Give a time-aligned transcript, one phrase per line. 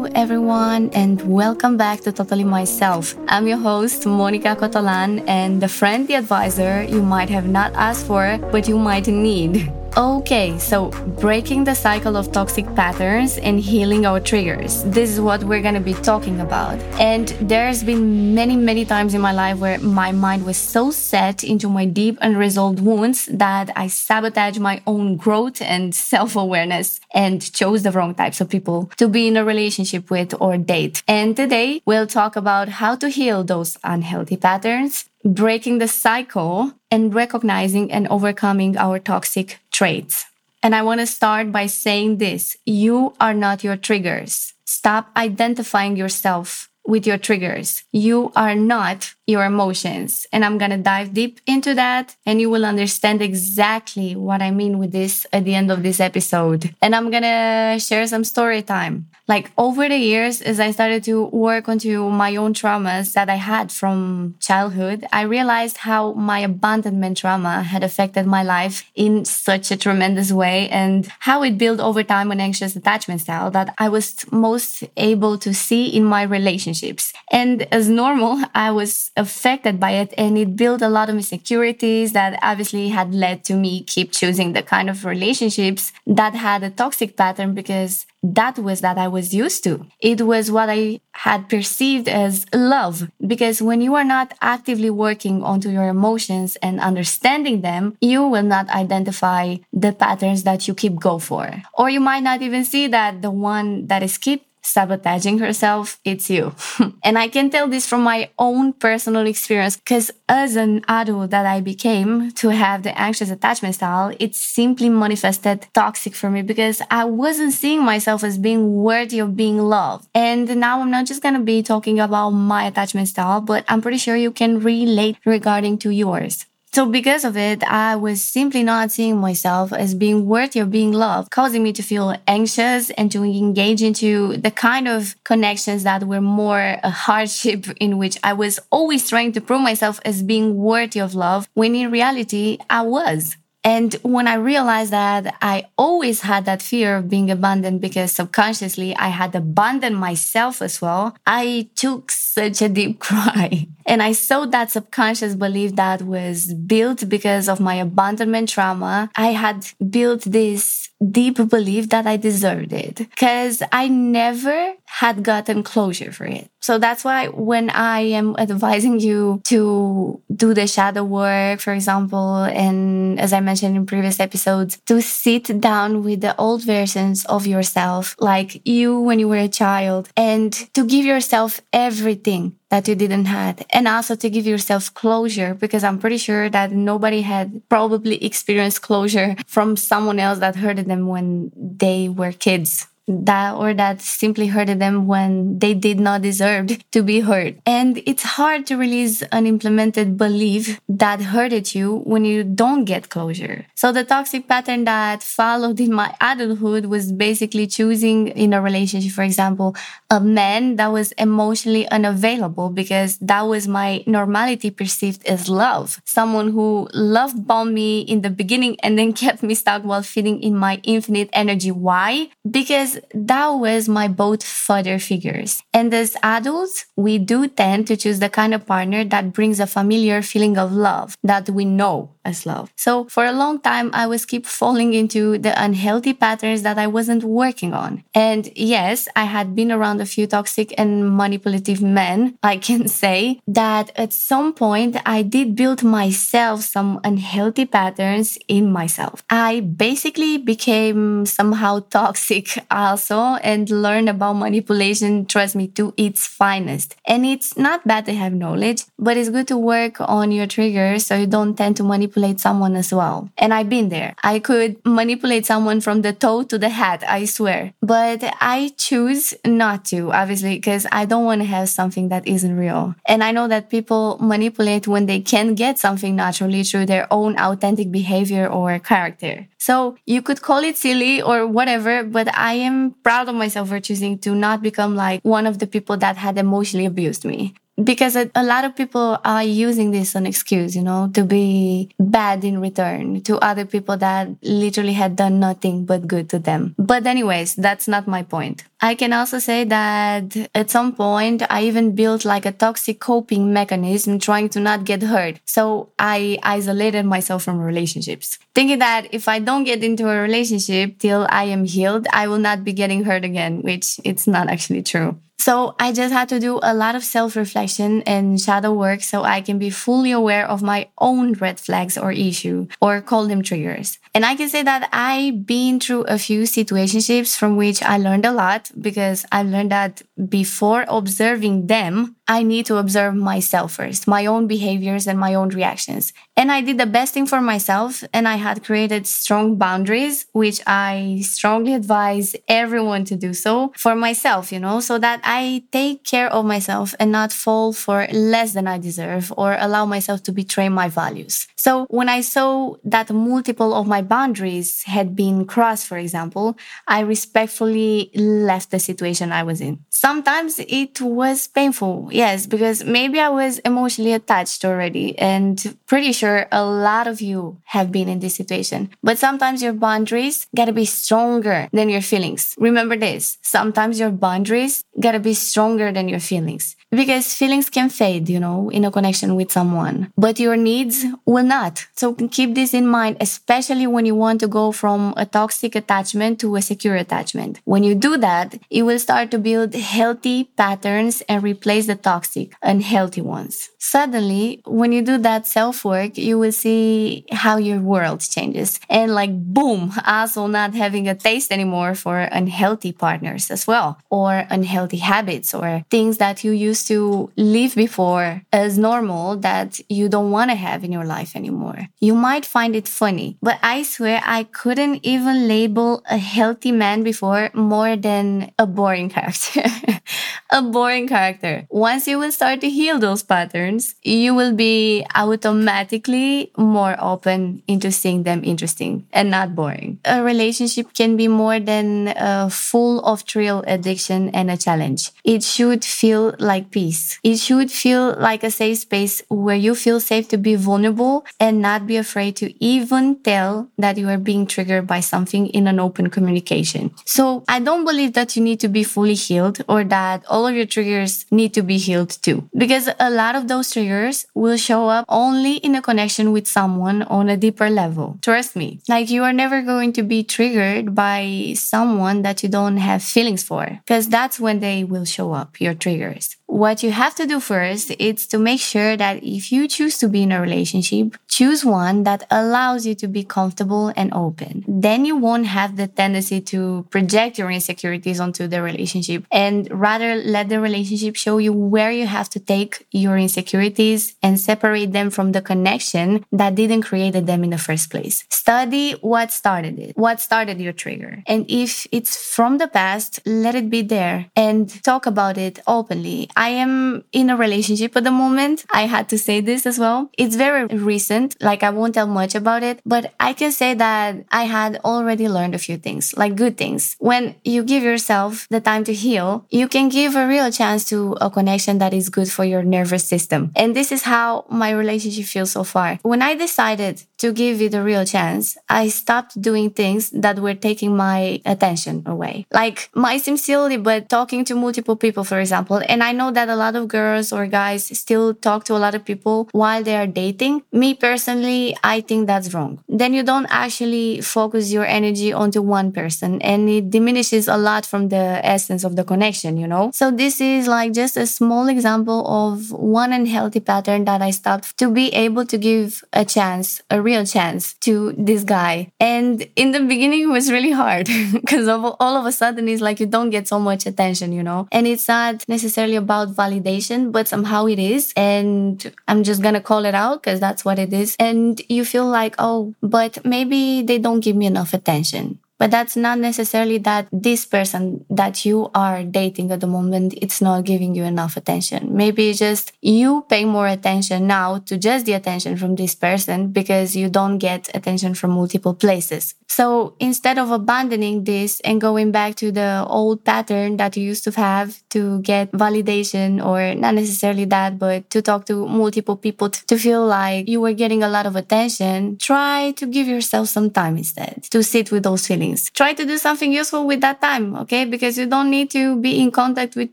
[0.00, 3.14] Hello, everyone, and welcome back to Totally Myself.
[3.28, 8.38] I'm your host, Monica Cotolan, and the friendly advisor you might have not asked for,
[8.50, 9.70] but you might need.
[9.96, 14.84] Okay, so breaking the cycle of toxic patterns and healing our triggers.
[14.84, 16.78] This is what we're going to be talking about.
[17.00, 21.42] And there's been many, many times in my life where my mind was so set
[21.42, 27.52] into my deep unresolved wounds that I sabotaged my own growth and self awareness and
[27.52, 31.02] chose the wrong types of people to be in a relationship with or date.
[31.08, 37.14] And today we'll talk about how to heal those unhealthy patterns breaking the cycle and
[37.14, 40.26] recognizing and overcoming our toxic traits.
[40.62, 42.58] And I want to start by saying this.
[42.66, 44.52] You are not your triggers.
[44.66, 47.84] Stop identifying yourself with your triggers.
[47.92, 50.26] You are not your emotions.
[50.32, 54.50] And I'm going to dive deep into that and you will understand exactly what I
[54.50, 56.74] mean with this at the end of this episode.
[56.82, 59.08] And I'm going to share some story time.
[59.28, 63.36] Like over the years, as I started to work onto my own traumas that I
[63.36, 69.70] had from childhood, I realized how my abandonment trauma had affected my life in such
[69.70, 73.88] a tremendous way and how it built over time an anxious attachment style that I
[73.88, 76.24] was most able to see in my
[76.70, 77.12] relationships.
[77.30, 82.12] And as normal, I was affected by it and it built a lot of insecurities
[82.12, 86.70] that obviously had led to me keep choosing the kind of relationships that had a
[86.70, 89.86] toxic pattern because that was that I was used to.
[90.00, 93.08] It was what I had perceived as love.
[93.26, 98.42] Because when you are not actively working onto your emotions and understanding them, you will
[98.42, 101.62] not identify the patterns that you keep go for.
[101.74, 106.30] Or you might not even see that the one that is keep sabotaging herself, it's
[106.30, 106.54] you.
[107.04, 111.46] and I can tell this from my own personal experience because as an adult that
[111.46, 116.82] I became to have the anxious attachment style, it simply manifested toxic for me because
[116.90, 120.08] I wasn't seeing myself as being worthy of being loved.
[120.14, 123.80] And now I'm not just going to be talking about my attachment style, but I'm
[123.80, 126.46] pretty sure you can relate regarding to yours.
[126.72, 130.92] So because of it, I was simply not seeing myself as being worthy of being
[130.92, 136.04] loved, causing me to feel anxious and to engage into the kind of connections that
[136.04, 140.56] were more a hardship in which I was always trying to prove myself as being
[140.56, 143.36] worthy of love when in reality I was.
[143.62, 148.96] And when I realized that I always had that fear of being abandoned because subconsciously
[148.96, 153.68] I had abandoned myself as well, I took such a deep cry.
[153.86, 159.10] And I saw that subconscious belief that was built because of my abandonment trauma.
[159.16, 165.62] I had built this deep belief that I deserved it because I never had gotten
[165.62, 166.50] closure for it.
[166.60, 172.42] So that's why when I am advising you to do the shadow work, for example,
[172.44, 177.46] and as I mentioned in previous episodes, to sit down with the old versions of
[177.46, 182.94] yourself, like you when you were a child, and to give yourself everything that you
[182.94, 187.60] didn't have and also to give yourself closure because i'm pretty sure that nobody had
[187.68, 193.74] probably experienced closure from someone else that hurted them when they were kids that or
[193.74, 197.56] that simply hurted them when they did not deserve to be hurt.
[197.66, 203.08] And it's hard to release an implemented belief that hurted you when you don't get
[203.08, 203.66] closure.
[203.74, 209.12] So the toxic pattern that followed in my adulthood was basically choosing in a relationship,
[209.12, 209.74] for example,
[210.10, 216.00] a man that was emotionally unavailable because that was my normality perceived as love.
[216.04, 220.42] Someone who loved bomb me in the beginning and then kept me stuck while feeding
[220.42, 221.70] in my infinite energy.
[221.70, 222.30] Why?
[222.48, 225.62] Because that was my both father figures.
[225.72, 229.66] And as adults, we do tend to choose the kind of partner that brings a
[229.66, 232.72] familiar feeling of love that we know as love.
[232.76, 236.86] So for a long time, I was keep falling into the unhealthy patterns that I
[236.86, 238.04] wasn't working on.
[238.14, 242.38] And yes, I had been around a few toxic and manipulative men.
[242.42, 248.70] I can say that at some point, I did build myself some unhealthy patterns in
[248.70, 249.22] myself.
[249.30, 256.96] I basically became somehow toxic also and learned about manipulation, trust me, to its finest.
[257.06, 261.06] And it's not bad to have knowledge, but it's good to work on your triggers
[261.06, 263.28] so you don't tend to manipulate manipulate someone as well.
[263.38, 264.14] And I've been there.
[264.22, 267.72] I could manipulate someone from the toe to the head, I swear.
[267.82, 272.56] But I choose not to, obviously, because I don't want to have something that isn't
[272.56, 272.94] real.
[273.06, 277.38] And I know that people manipulate when they can get something naturally through their own
[277.38, 279.46] authentic behavior or character.
[279.58, 282.69] So you could call it silly or whatever, but I am
[283.02, 286.38] proud of myself for choosing to not become like one of the people that had
[286.38, 290.76] emotionally abused me because a, a lot of people are using this as an excuse,
[290.76, 295.84] you know, to be bad in return to other people that literally had done nothing
[295.84, 296.74] but good to them.
[296.78, 298.64] But anyways, that's not my point.
[298.82, 303.52] I can also say that at some point I even built like a toxic coping
[303.52, 305.38] mechanism trying to not get hurt.
[305.44, 310.98] So I isolated myself from relationships, thinking that if I don't get into a relationship
[310.98, 314.82] till I am healed, I will not be getting hurt again, which it's not actually
[314.82, 315.18] true.
[315.40, 319.24] So I just had to do a lot of self reflection and shadow work so
[319.24, 323.40] I can be fully aware of my own red flags or issue or call them
[323.40, 323.98] triggers.
[324.14, 328.26] And I can say that I've been through a few situationships from which I learned
[328.26, 334.06] a lot because I learned that before observing them, I need to observe myself first,
[334.06, 336.12] my own behaviors and my own reactions.
[336.36, 340.60] And I did the best thing for myself and I had created strong boundaries, which
[340.64, 346.02] I strongly advise everyone to do so for myself, you know, so that I take
[346.02, 350.32] care of myself and not fall for less than I deserve or allow myself to
[350.32, 351.46] betray my values.
[351.54, 357.00] So when I saw that multiple of my boundaries had been crossed, for example, I
[357.00, 359.84] respectfully left the situation I was in.
[359.90, 366.46] Sometimes it was painful Yes, because maybe I was emotionally attached already and pretty sure
[366.50, 368.90] a lot of you have been in this situation.
[369.02, 372.56] But sometimes your boundaries gotta be stronger than your feelings.
[372.58, 373.38] Remember this.
[373.42, 378.68] Sometimes your boundaries gotta be stronger than your feelings because feelings can fade, you know,
[378.70, 381.86] in a connection with someone, but your needs will not.
[381.94, 386.40] So keep this in mind, especially when you want to go from a toxic attachment
[386.40, 387.60] to a secure attachment.
[387.64, 392.54] When you do that, you will start to build healthy patterns and replace the toxic,
[392.62, 393.70] unhealthy ones.
[393.78, 398.80] Suddenly, when you do that self work, you will see how your world changes.
[398.88, 404.46] And like, boom, also not having a taste anymore for unhealthy partners as well, or
[404.50, 406.98] unhealthy habits, or things that you used to
[407.36, 411.80] live before as normal that you don't want to have in your life anymore.
[412.00, 417.02] You might find it funny, but I swear I couldn't even label a healthy man
[417.02, 419.64] before more than a boring character.
[420.50, 421.66] a boring character.
[421.70, 427.90] Once you will start to heal those patterns, you will be automatically more open into
[427.92, 429.98] seeing them interesting and not boring.
[430.04, 434.99] A relationship can be more than uh, full of thrill, addiction, and a challenge.
[435.24, 437.18] It should feel like peace.
[437.22, 441.62] It should feel like a safe space where you feel safe to be vulnerable and
[441.62, 445.78] not be afraid to even tell that you are being triggered by something in an
[445.80, 446.92] open communication.
[447.04, 450.54] So I don't believe that you need to be fully healed or that all of
[450.54, 452.48] your triggers need to be healed too.
[452.56, 457.02] Because a lot of those triggers will show up only in a connection with someone
[457.04, 458.18] on a deeper level.
[458.22, 458.80] Trust me.
[458.88, 463.42] Like you are never going to be triggered by someone that you don't have feelings
[463.42, 467.38] for because that's when they will show up, your triggers what you have to do
[467.38, 471.64] first is to make sure that if you choose to be in a relationship, choose
[471.64, 474.64] one that allows you to be comfortable and open.
[474.66, 480.16] Then you won't have the tendency to project your insecurities onto the relationship and rather
[480.16, 485.10] let the relationship show you where you have to take your insecurities and separate them
[485.10, 488.24] from the connection that didn't create them in the first place.
[488.28, 491.22] Study what started it, what started your trigger.
[491.28, 496.28] And if it's from the past, let it be there and talk about it openly.
[496.40, 498.64] I am in a relationship at the moment.
[498.70, 500.10] I had to say this as well.
[500.16, 501.36] It's very recent.
[501.42, 505.28] Like I won't tell much about it, but I can say that I had already
[505.28, 506.96] learned a few things, like good things.
[506.98, 511.14] When you give yourself the time to heal, you can give a real chance to
[511.20, 513.52] a connection that is good for your nervous system.
[513.54, 515.98] And this is how my relationship feels so far.
[516.02, 520.54] When I decided to give it a real chance, I stopped doing things that were
[520.54, 522.46] taking my attention away.
[522.50, 526.48] Like might seem silly, but talking to multiple people, for example, and I know that
[526.48, 529.96] a lot of girls or guys still talk to a lot of people while they
[529.96, 530.62] are dating.
[530.72, 532.82] Me personally, I think that's wrong.
[532.88, 537.86] Then you don't actually focus your energy onto one person and it diminishes a lot
[537.86, 539.90] from the essence of the connection, you know?
[539.94, 544.76] So this is like just a small example of one unhealthy pattern that I stopped
[544.78, 548.92] to be able to give a chance, a real chance to this guy.
[549.00, 553.00] And in the beginning, it was really hard because all of a sudden it's like
[553.00, 554.68] you don't get so much attention, you know?
[554.72, 558.12] And it's not necessarily about validation, but somehow it is.
[558.16, 561.16] And I'm just going to call it out because that's what it is.
[561.18, 565.94] And you feel like, oh, but maybe they don't give me enough attention But that's
[565.94, 570.94] not necessarily that this person that you are dating at the moment, it's not giving
[570.94, 571.94] you enough attention.
[571.94, 576.96] Maybe just you pay more attention now to just the attention from this person because
[576.96, 579.34] you don't get attention from multiple places.
[579.50, 584.24] So instead of abandoning this and going back to the old pattern that you used
[584.24, 589.50] to have to get validation or not necessarily that, but to talk to multiple people
[589.50, 593.70] to feel like you were getting a lot of attention, try to give yourself some
[593.70, 595.49] time instead to sit with those feelings.
[595.56, 597.84] Try to do something useful with that time, okay?
[597.84, 599.92] Because you don't need to be in contact with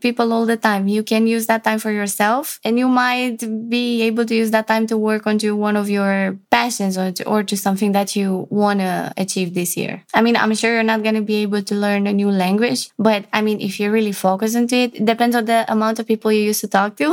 [0.00, 0.88] people all the time.
[0.88, 3.38] You can use that time for yourself and you might
[3.68, 7.24] be able to use that time to work onto one of your passions or to,
[7.26, 10.04] or to something that you want to achieve this year.
[10.14, 12.90] I mean, I'm sure you're not going to be able to learn a new language,
[12.98, 16.06] but I mean, if you really focus into it, it depends on the amount of
[16.06, 17.08] people you used to talk to.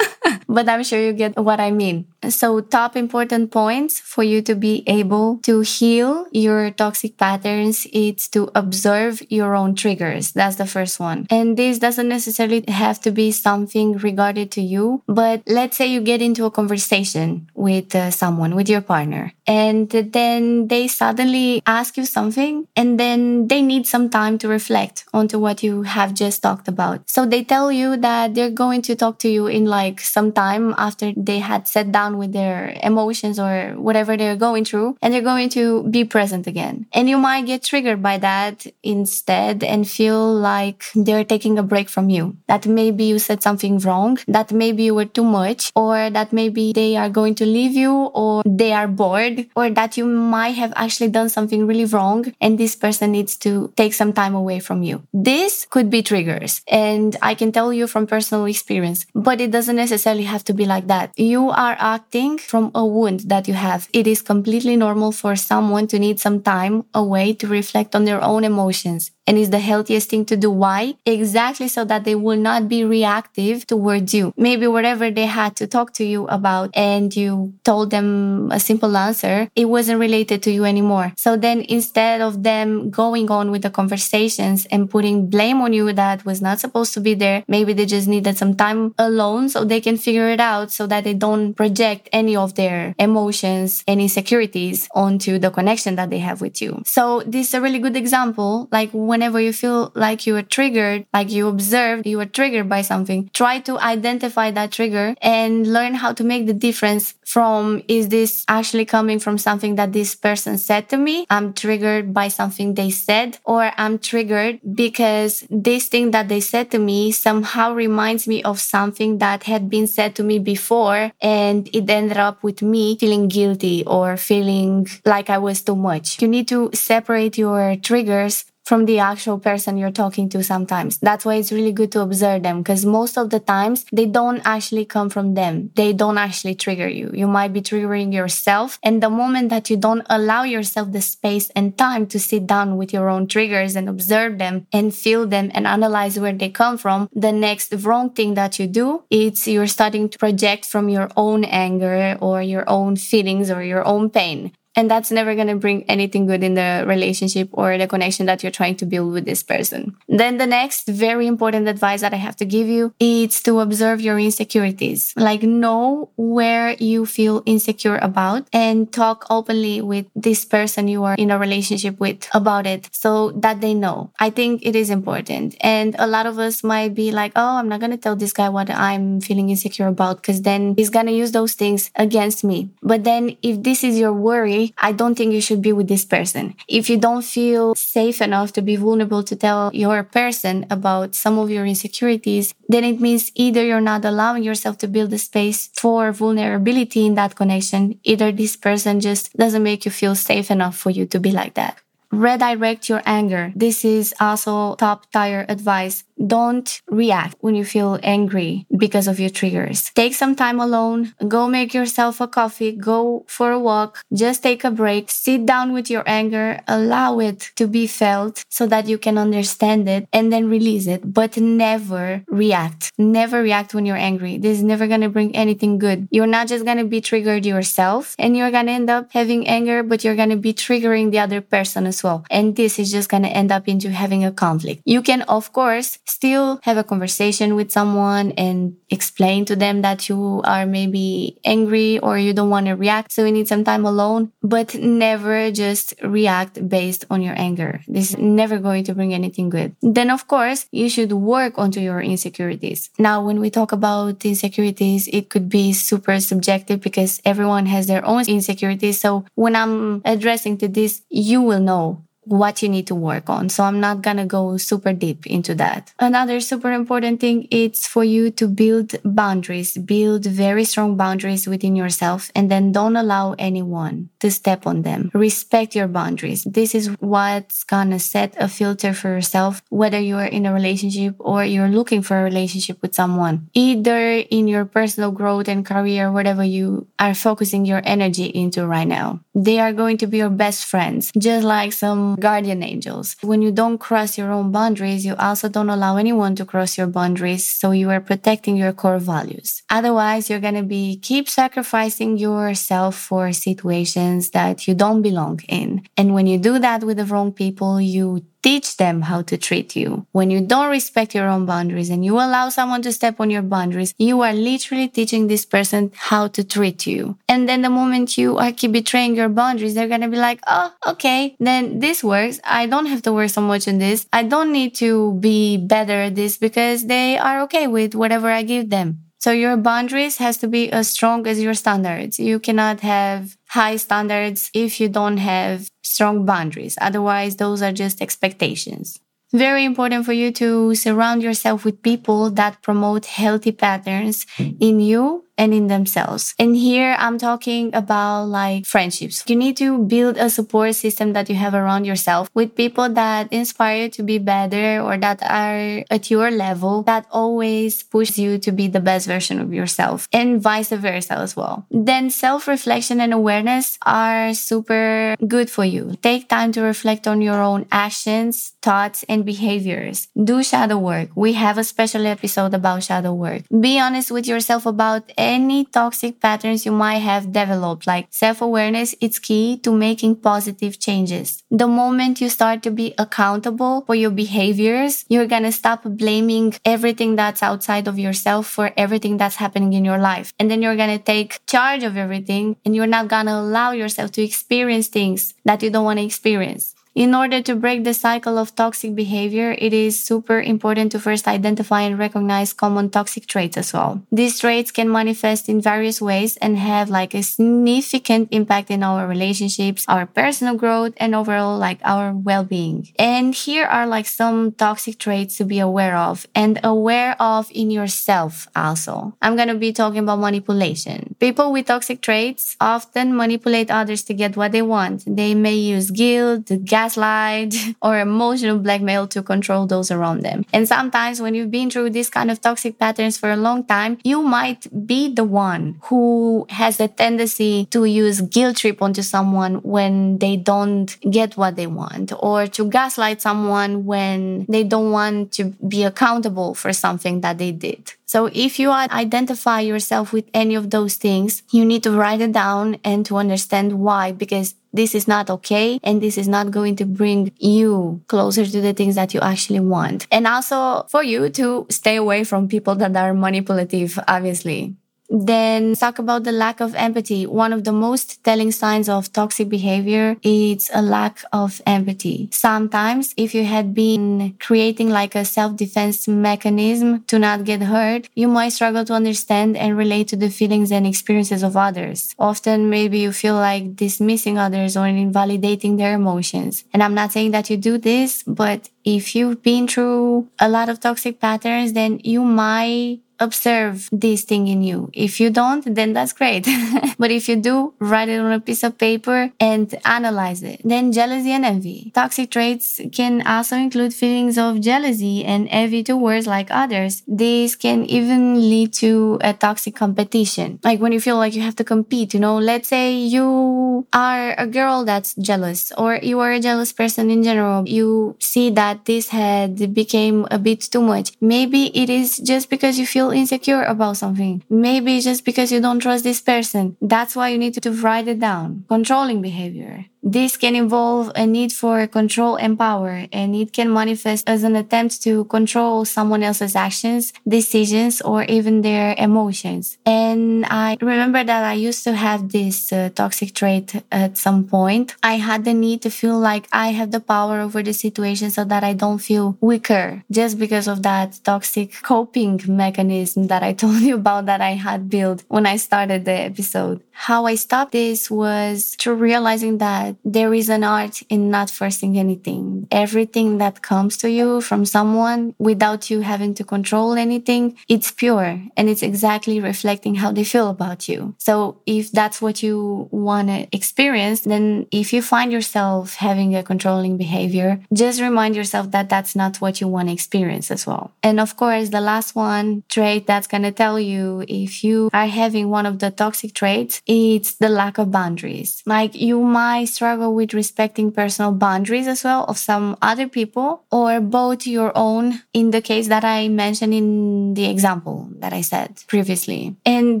[0.48, 2.06] but I'm sure you get what I mean.
[2.28, 8.28] So, top important points for you to be able to heal your toxic patterns is
[8.28, 10.32] to observe your own triggers.
[10.32, 11.26] That's the first one.
[11.30, 16.00] And this doesn't necessarily have to be something regarded to you, but let's say you
[16.00, 21.96] get into a conversation with uh, someone, with your partner, and then they suddenly ask
[21.96, 26.42] you something and then they need some time to reflect onto what you have just
[26.42, 27.08] talked about.
[27.08, 30.74] So they tell you that they're going to talk to you in like some time
[30.78, 35.22] after they had sat down with their emotions or whatever they're going through and they're
[35.22, 36.86] going to be present again.
[36.92, 41.88] And you might get triggered by that instead and feel like they're taking a break
[41.88, 42.36] from you.
[42.46, 46.72] That maybe you said something wrong, that maybe you were too much, or that maybe
[46.72, 50.72] they are going to leave you or they are bored, or that you might have
[50.76, 54.82] actually done something really wrong and this person needs to take some time away from
[54.82, 55.02] you.
[55.12, 56.62] This could be triggers.
[56.68, 60.64] And I can tell you from personal experience, but it doesn't necessarily have to be
[60.64, 61.12] like that.
[61.16, 63.88] You are acting from a wound that you have.
[63.92, 68.22] It is completely normal for someone to need some time away to reflect on their
[68.22, 70.50] own emotions and is the healthiest thing to do.
[70.50, 70.94] Why?
[71.04, 74.32] Exactly so that they will not be reactive towards you.
[74.36, 78.96] Maybe whatever they had to talk to you about and you told them a simple
[78.96, 81.12] answer, it wasn't related to you anymore.
[81.16, 85.92] So then instead of them going on with the conversations and putting blame on you
[85.92, 89.64] that was not supposed to be there, maybe they just needed some time alone so
[89.64, 94.00] they can figure it out so that they don't project any of their emotions and
[94.00, 96.82] insecurities onto the connection that they have with you.
[96.86, 98.68] So this is a really good example.
[98.70, 102.68] Like when whenever you feel like you were triggered, like you observed you were triggered
[102.68, 107.82] by something, try to identify that trigger and learn how to make the difference from
[107.88, 111.24] is this actually coming from something that this person said to me?
[111.30, 116.70] I'm triggered by something they said, or I'm triggered because this thing that they said
[116.72, 121.70] to me somehow reminds me of something that had been said to me before and
[121.72, 126.20] it ended up with me feeling guilty or feeling like I was too much.
[126.20, 130.98] You need to separate your triggers from the actual person you're talking to sometimes.
[130.98, 134.42] That's why it's really good to observe them because most of the times they don't
[134.44, 135.70] actually come from them.
[135.76, 137.12] They don't actually trigger you.
[137.14, 138.80] You might be triggering yourself.
[138.82, 142.76] And the moment that you don't allow yourself the space and time to sit down
[142.76, 146.76] with your own triggers and observe them and feel them and analyze where they come
[146.76, 151.08] from, the next wrong thing that you do, it's you're starting to project from your
[151.16, 154.50] own anger or your own feelings or your own pain.
[154.76, 158.42] And that's never going to bring anything good in the relationship or the connection that
[158.42, 159.96] you're trying to build with this person.
[160.06, 164.02] Then the next very important advice that I have to give you is to observe
[164.02, 165.14] your insecurities.
[165.16, 171.14] Like know where you feel insecure about and talk openly with this person you are
[171.14, 174.10] in a relationship with about it so that they know.
[174.20, 175.56] I think it is important.
[175.60, 178.32] And a lot of us might be like, oh, I'm not going to tell this
[178.32, 182.44] guy what I'm feeling insecure about because then he's going to use those things against
[182.44, 182.68] me.
[182.82, 186.04] But then if this is your worry, I don't think you should be with this
[186.04, 186.54] person.
[186.68, 191.38] If you don't feel safe enough to be vulnerable to tell your person about some
[191.38, 195.68] of your insecurities, then it means either you're not allowing yourself to build a space
[195.74, 200.76] for vulnerability in that connection, either this person just doesn't make you feel safe enough
[200.76, 201.80] for you to be like that.
[202.12, 203.52] Redirect your anger.
[203.54, 206.04] This is also top tier advice.
[206.24, 209.90] Don't react when you feel angry because of your triggers.
[209.94, 211.14] Take some time alone.
[211.28, 212.72] Go make yourself a coffee.
[212.72, 214.02] Go for a walk.
[214.12, 215.10] Just take a break.
[215.10, 216.60] Sit down with your anger.
[216.66, 221.12] Allow it to be felt so that you can understand it and then release it.
[221.12, 222.92] But never react.
[222.96, 224.38] Never react when you're angry.
[224.38, 226.08] This is never going to bring anything good.
[226.10, 229.46] You're not just going to be triggered yourself and you're going to end up having
[229.46, 232.24] anger, but you're going to be triggering the other person as well.
[232.30, 234.82] And this is just going to end up into having a conflict.
[234.84, 240.08] You can, of course, still have a conversation with someone and explain to them that
[240.08, 243.12] you are maybe angry or you don't want to react.
[243.12, 247.80] So you need some time alone, but never just react based on your anger.
[247.88, 249.76] This is never going to bring anything good.
[249.82, 252.90] Then of course, you should work onto your insecurities.
[252.98, 258.04] Now, when we talk about insecurities, it could be super subjective because everyone has their
[258.04, 259.00] own insecurities.
[259.00, 263.48] So when I'm addressing to this, you will know what you need to work on.
[263.48, 265.92] So I'm not going to go super deep into that.
[265.98, 271.76] Another super important thing is for you to build boundaries, build very strong boundaries within
[271.76, 275.10] yourself and then don't allow anyone to step on them.
[275.14, 276.44] Respect your boundaries.
[276.44, 280.52] This is what's going to set a filter for yourself, whether you are in a
[280.52, 285.64] relationship or you're looking for a relationship with someone, either in your personal growth and
[285.64, 289.20] career, whatever you are focusing your energy into right now.
[289.34, 293.16] They are going to be your best friends, just like some guardian angels.
[293.22, 296.86] When you don't cross your own boundaries, you also don't allow anyone to cross your
[296.86, 297.46] boundaries.
[297.46, 299.62] So you are protecting your core values.
[299.70, 305.82] Otherwise, you're going to be keep sacrificing yourself for situations that you don't belong in.
[305.96, 309.74] And when you do that with the wrong people, you teach them how to treat
[309.74, 310.06] you.
[310.12, 313.42] When you don't respect your own boundaries and you allow someone to step on your
[313.42, 317.18] boundaries, you are literally teaching this person how to treat you.
[317.28, 320.38] And then the moment you are keep betraying your boundaries, they're going to be like,
[320.46, 322.38] Oh, okay, then this works.
[322.44, 324.06] I don't have to work so much on this.
[324.12, 328.44] I don't need to be better at this because they are okay with whatever I
[328.44, 329.00] give them.
[329.18, 332.20] So your boundaries has to be as strong as your standards.
[332.20, 336.76] You cannot have high standards if you don't have strong boundaries.
[336.80, 338.98] Otherwise, those are just expectations.
[339.32, 345.25] Very important for you to surround yourself with people that promote healthy patterns in you
[345.38, 346.34] and in themselves.
[346.38, 349.24] And here I'm talking about like friendships.
[349.26, 353.32] You need to build a support system that you have around yourself with people that
[353.32, 358.38] inspire you to be better or that are at your level that always push you
[358.38, 361.66] to be the best version of yourself and vice versa as well.
[361.70, 365.96] Then self reflection and awareness are super good for you.
[366.02, 370.08] Take time to reflect on your own actions, thoughts, and behaviors.
[370.16, 371.10] Do shadow work.
[371.14, 373.42] We have a special episode about shadow work.
[373.48, 377.86] Be honest with yourself about any toxic patterns you might have developed.
[377.86, 381.42] Like self-awareness, it's key to making positive changes.
[381.50, 387.16] The moment you start to be accountable for your behaviors, you're gonna stop blaming everything
[387.16, 390.32] that's outside of yourself for everything that's happening in your life.
[390.38, 394.22] And then you're gonna take charge of everything and you're not gonna allow yourself to
[394.22, 396.75] experience things that you don't want to experience.
[396.96, 401.28] In order to break the cycle of toxic behavior, it is super important to first
[401.28, 404.00] identify and recognize common toxic traits as well.
[404.10, 409.06] These traits can manifest in various ways and have like a significant impact in our
[409.06, 412.88] relationships, our personal growth, and overall like our well-being.
[412.98, 417.70] And here are like some toxic traits to be aware of and aware of in
[417.70, 419.14] yourself also.
[419.20, 421.14] I'm going to be talking about manipulation.
[421.20, 425.04] People with toxic traits often manipulate others to get what they want.
[425.06, 430.44] They may use guilt, gas gaslight or emotional blackmail to control those around them.
[430.52, 433.98] And sometimes when you've been through this kind of toxic patterns for a long time,
[434.04, 439.56] you might be the one who has a tendency to use guilt trip onto someone
[439.62, 445.32] when they don't get what they want or to gaslight someone when they don't want
[445.32, 447.92] to be accountable for something that they did.
[448.06, 452.32] So if you identify yourself with any of those things, you need to write it
[452.32, 456.76] down and to understand why, because this is not okay and this is not going
[456.76, 460.06] to bring you closer to the things that you actually want.
[460.10, 464.76] And also for you to stay away from people that are manipulative, obviously.
[465.08, 467.26] Then talk about the lack of empathy.
[467.26, 472.28] One of the most telling signs of toxic behavior is a lack of empathy.
[472.32, 478.28] Sometimes if you had been creating like a self-defense mechanism to not get hurt, you
[478.28, 482.14] might struggle to understand and relate to the feelings and experiences of others.
[482.18, 486.64] Often maybe you feel like dismissing others or invalidating their emotions.
[486.72, 490.68] And I'm not saying that you do this, but if you've been through a lot
[490.68, 494.90] of toxic patterns, then you might observe this thing in you.
[494.92, 496.46] If you don't, then that's great.
[496.98, 500.60] but if you do, write it on a piece of paper and analyze it.
[500.64, 501.92] Then jealousy and envy.
[501.94, 507.02] Toxic traits can also include feelings of jealousy and envy towards like others.
[507.06, 510.60] This can even lead to a toxic competition.
[510.64, 514.34] Like when you feel like you have to compete, you know, let's say you are
[514.38, 517.66] a girl that's jealous or you are a jealous person in general.
[517.68, 521.12] You see that this had became a bit too much.
[521.20, 524.42] Maybe it is just because you feel feel insecure about something.
[524.50, 526.76] Maybe just because you don't trust this person.
[526.80, 528.64] That's why you need to write it down.
[528.68, 529.86] Controlling behavior.
[530.06, 534.54] This can involve a need for control and power, and it can manifest as an
[534.54, 539.78] attempt to control someone else's actions, decisions, or even their emotions.
[539.84, 544.94] And I remember that I used to have this uh, toxic trait at some point.
[545.02, 548.44] I had the need to feel like I have the power over the situation so
[548.44, 553.80] that I don't feel weaker just because of that toxic coping mechanism that I told
[553.80, 556.80] you about that I had built when I started the episode.
[556.98, 561.98] How I stopped this was to realizing that there is an art in not forcing
[561.98, 562.66] anything.
[562.70, 568.40] Everything that comes to you from someone without you having to control anything, it's pure
[568.56, 571.14] and it's exactly reflecting how they feel about you.
[571.18, 576.42] So if that's what you want to experience, then if you find yourself having a
[576.42, 580.92] controlling behavior, just remind yourself that that's not what you want to experience as well.
[581.02, 585.06] And of course, the last one trait that's going to tell you if you are
[585.06, 588.62] having one of the toxic traits, it's the lack of boundaries.
[588.64, 594.00] Like you might struggle with respecting personal boundaries as well of some other people or
[594.00, 598.82] both your own in the case that I mentioned in the example that I said
[598.86, 599.56] previously.
[599.64, 600.00] And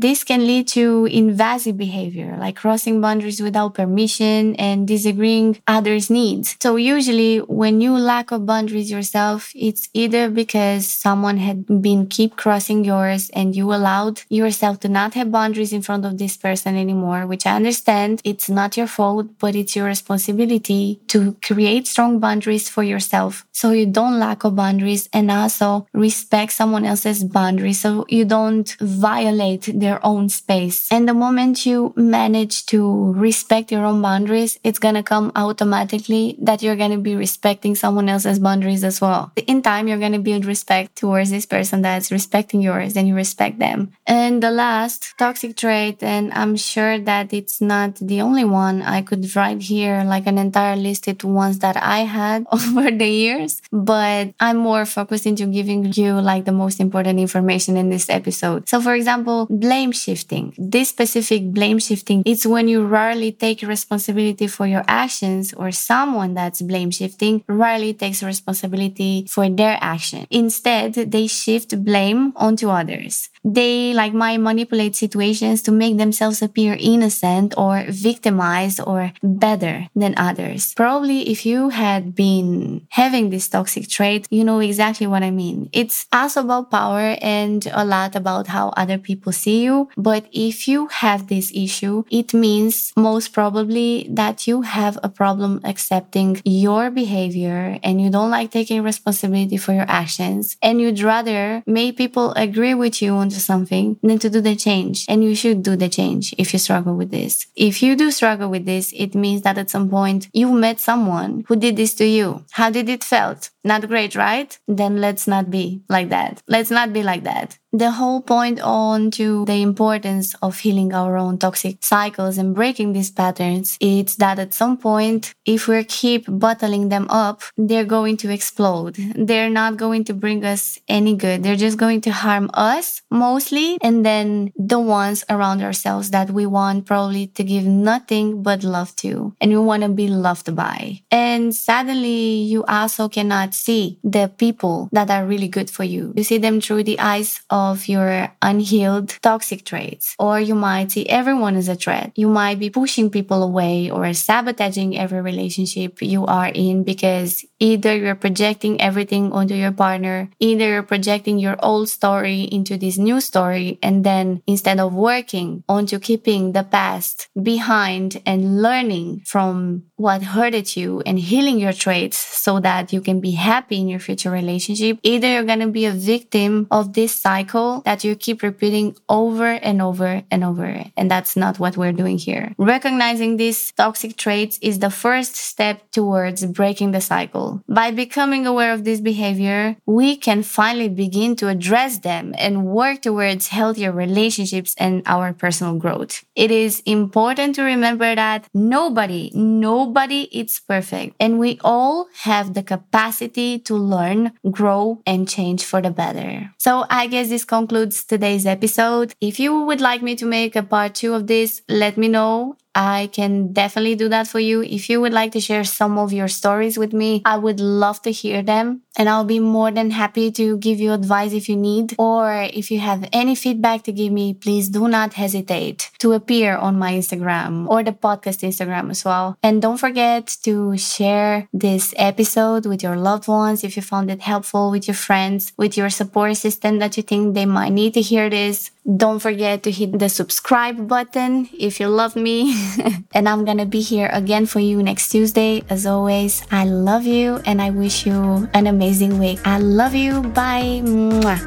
[0.00, 6.56] this can lead to invasive behavior like crossing boundaries without permission and disagreeing others' needs.
[6.60, 12.36] So usually when you lack of boundaries yourself, it's either because someone had been keep
[12.36, 16.75] crossing yours and you allowed yourself to not have boundaries in front of this person
[16.76, 22.18] anymore, which I understand it's not your fault, but it's your responsibility to create strong
[22.18, 27.80] boundaries for yourself so you don't lack of boundaries and also respect someone else's boundaries
[27.80, 30.90] so you don't violate their own space.
[30.92, 36.62] And the moment you manage to respect your own boundaries, it's gonna come automatically that
[36.62, 39.32] you're gonna be respecting someone else's boundaries as well.
[39.46, 43.58] In time, you're gonna build respect towards this person that's respecting yours and you respect
[43.58, 43.92] them.
[44.06, 48.82] And the last toxic trait, and I'm sure that it's not the only one.
[48.82, 53.08] I could write here like an entire list of ones that I had over the
[53.08, 58.08] years, but I'm more focused into giving you like the most important information in this
[58.10, 58.68] episode.
[58.68, 60.54] So for example, blame shifting.
[60.58, 66.34] This specific blame shifting, it's when you rarely take responsibility for your actions or someone
[66.34, 70.26] that's blame shifting rarely takes responsibility for their action.
[70.30, 73.28] Instead, they shift blame onto others.
[73.44, 80.14] They like might manipulate situations to make themselves appear innocent or victimized or better than
[80.16, 80.72] others.
[80.74, 85.68] Probably if you had been having this toxic trait, you know exactly what I mean.
[85.72, 89.88] It's also about power and a lot about how other people see you.
[89.96, 95.60] But if you have this issue, it means most probably that you have a problem
[95.64, 101.62] accepting your behavior and you don't like taking responsibility for your actions and you'd rather
[101.66, 105.04] make people agree with you onto something than to do the change.
[105.08, 107.46] And you should do the change if you struggle with this.
[107.56, 111.44] If you do struggle with this, it means that at some point you met someone
[111.48, 112.44] who did this to you.
[112.52, 113.50] How did it felt?
[113.64, 114.56] Not great, right?
[114.68, 116.42] Then let's not be like that.
[116.46, 121.18] Let's not be like that the whole point on to the importance of healing our
[121.18, 126.24] own toxic cycles and breaking these patterns is that at some point if we keep
[126.26, 128.96] bottling them up they're going to explode.
[129.14, 131.42] They're not going to bring us any good.
[131.42, 136.46] They're just going to harm us mostly and then the ones around ourselves that we
[136.46, 141.02] want probably to give nothing but love to and we want to be loved by.
[141.10, 146.14] And suddenly you also cannot see the people that are really good for you.
[146.16, 150.14] You see them through the eyes of of your unhealed toxic traits.
[150.18, 152.12] Or you might see everyone as a threat.
[152.14, 157.96] You might be pushing people away or sabotaging every relationship you are in because either
[157.96, 163.20] you're projecting everything onto your partner, either you're projecting your old story into this new
[163.20, 163.78] story.
[163.82, 170.76] And then instead of working onto keeping the past behind and learning from what hurted
[170.76, 174.98] you and healing your traits so that you can be happy in your future relationship,
[175.02, 179.46] either you're going to be a victim of this cycle that you keep repeating over
[179.46, 180.84] and over and over.
[180.96, 182.54] And that's not what we're doing here.
[182.58, 187.45] Recognizing these toxic traits is the first step towards breaking the cycle.
[187.68, 193.02] By becoming aware of this behavior, we can finally begin to address them and work
[193.02, 196.24] towards healthier relationships and our personal growth.
[196.34, 202.54] It is important to remember that nobody, nobody Nobody is perfect and we all have
[202.54, 206.50] the capacity to learn, grow and change for the better.
[206.58, 209.14] So I guess this concludes today's episode.
[209.20, 212.56] If you would like me to make a part two of this, let me know.
[212.76, 214.62] I can definitely do that for you.
[214.62, 218.02] If you would like to share some of your stories with me, I would love
[218.02, 218.82] to hear them.
[218.96, 221.94] And I'll be more than happy to give you advice if you need.
[221.98, 226.56] Or if you have any feedback to give me, please do not hesitate to appear
[226.56, 229.36] on my Instagram or the podcast Instagram as well.
[229.42, 234.22] And don't forget to share this episode with your loved ones if you found it
[234.22, 238.00] helpful with your friends, with your support system that you think they might need to
[238.00, 238.70] hear this.
[238.86, 242.54] Don't forget to hit the subscribe button if you love me.
[243.12, 245.64] and I'm gonna be here again for you next Tuesday.
[245.68, 249.40] As always, I love you and I wish you an amazing week.
[249.44, 250.22] I love you.
[250.22, 250.78] Bye.
[250.86, 251.42] Mwah.